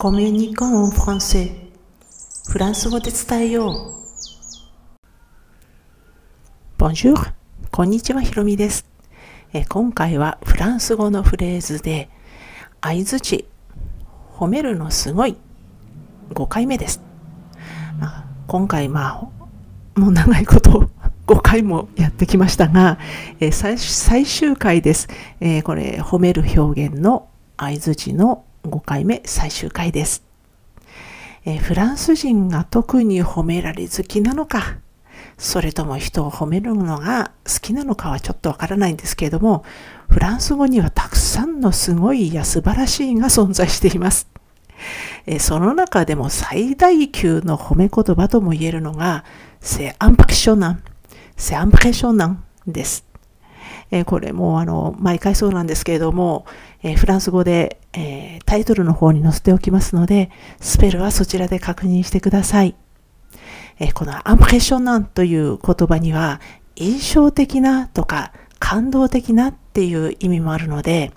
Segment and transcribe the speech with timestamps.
[0.00, 1.50] コミュニコンフランセ
[2.48, 3.94] フランス語で伝えよう。
[6.80, 7.16] Bonjour!
[7.72, 8.86] こんにちは、ひろみです。
[9.52, 12.10] え今回はフランス語のフレーズで、
[12.80, 13.48] 相づち、
[14.36, 15.36] 褒めるのすごい、
[16.30, 17.02] 5回目です。
[17.98, 19.28] まあ、今回、ま
[19.96, 20.88] あ、もう長いこと
[21.26, 23.00] 5回もやってきましたが、
[23.40, 25.08] え最最終回です、
[25.40, 27.26] え、これ、褒める表現の
[27.56, 30.22] 相づちの5回目最終回です、
[31.44, 34.78] え、フランス人が特に褒められ好きなのか、
[35.38, 39.64] それとも人を褒めるのが好きなのかはちょっとわからないんですけれども、
[40.08, 44.28] フランス語にはたくさんのすごいや素晴らしいが存在しています。
[45.26, 49.24] えその中でも最大級の褒め言葉とも言えるのが、
[49.60, 50.82] セアンパクショナン、
[51.36, 53.07] セアンプレショナンです。
[53.90, 56.46] え、これもあの毎回そうなんですけれども、
[56.82, 62.74] え、フランス語で、え、タイトルの方に載せておきますので、スペルはそちらで確認してください。
[63.80, 66.40] えこのアンプレッショナンという言葉には、
[66.76, 71.12] 印象的なとか感動的なっていう意味もあるので、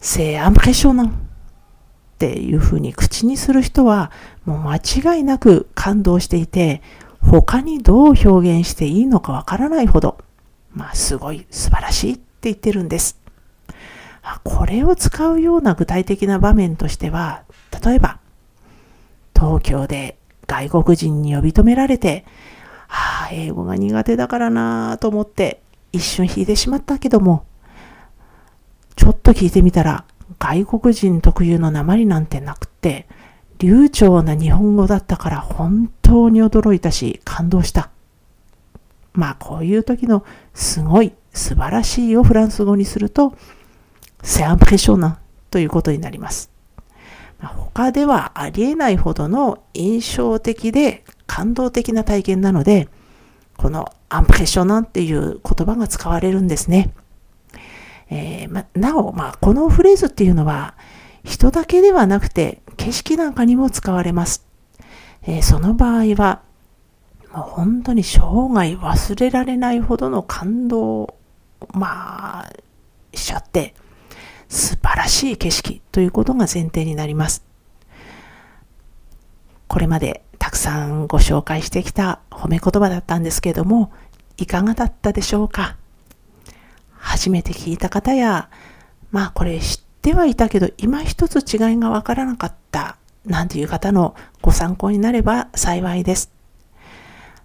[0.00, 1.12] セアンプレッショナンっ
[2.18, 4.10] ていうふうに口にする人は、
[4.44, 6.82] もう間違いなく感動していて、
[7.22, 10.18] 他にどう表現していいのかわからないほど、
[10.72, 13.18] まあ、すごい素晴らしいって言ってるんです。
[14.44, 17.42] これを使うような具体的な場面としては、
[17.84, 18.18] 例えば、
[19.34, 22.24] 東京で外国人に呼び止められて、
[22.86, 25.62] はあ、英語が苦手だからなと思って
[25.92, 27.44] 一瞬引いてしまったけども、
[28.96, 30.04] ちょっと聞いてみたら、
[30.38, 33.08] 外国人特有の鉛なんてなくって、
[33.58, 37.90] 流暢な日本語だったから本当に驚いたし感動した。
[39.12, 43.34] まあこういう時のすごい素晴らしいをフランス語にすると、
[44.22, 45.18] セアンプレショナ
[45.50, 46.50] ということになります。
[47.40, 52.88] 他ではありえないほどの印象的で感動的な体験なので、
[53.56, 56.92] このアンプレッショナっていう言葉が使われるんですね。
[58.10, 60.74] えー、ま、なお、まあ、このフレーズっていうのは、
[61.24, 64.44] 人だけではなくて景色なんかにも使われます。
[65.22, 66.42] えー、その場合は、
[67.32, 68.18] もう本当に生
[68.52, 71.18] 涯忘れられないほどの感動を、
[71.72, 72.52] まあ、
[73.14, 73.74] しちゃって、
[74.48, 77.44] 素晴らしい景色ということが前提になります。
[79.68, 83.92] これまでたくさんご紹介してきた褒め言葉だったんですけれども、
[84.36, 85.76] いかがだったでしょうか？
[86.96, 88.50] 初めて聞いた方や、
[89.12, 96.32] まあこれ知ってはいたけど、今一つ違いがわからなかったなんていう方のご参考になれば幸いです。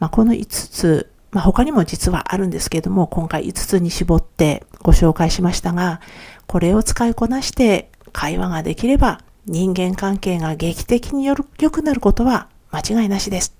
[0.00, 6.00] まあ、この5つ、まあ、他にも実はあるんですけども、今回5つに絞ってご紹介しましたが、
[6.48, 13.54] これを使いこなして会話ができれば人間関係が劇的に良くなることは間違いなしです。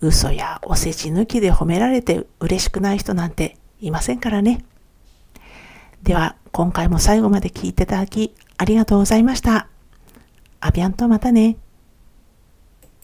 [0.00, 4.64] 嘘やおせち抜きで褒められて嬉しくない人なんていませんからね。
[6.02, 9.68] では、今回も最後まで聞いていただきありがとうございました。
[10.60, 11.56] アビアンとまたね。